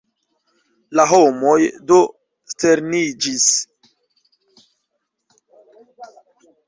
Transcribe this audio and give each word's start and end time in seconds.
La 0.99 1.03
homoj 1.09 1.57
do 1.91 1.99
sterniĝis. 2.53 3.45